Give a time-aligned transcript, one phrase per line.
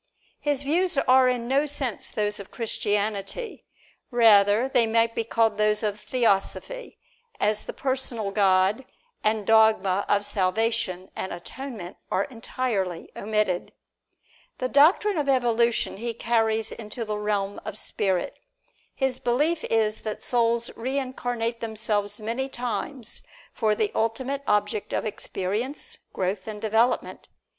[0.39, 3.65] His views are in no sense those of Christianity;
[4.09, 6.97] rather, they might be called those of Theosophy,
[7.39, 8.83] as the personal God
[9.23, 13.73] and the dogma of salvation and atonement are entirely omitted.
[14.57, 18.39] The Doctrine of Evolution he carries into the realm of spirit.
[18.95, 23.21] His belief is that souls reincarnate themselves many times
[23.53, 27.27] for the ultimate object of experience, growth and development.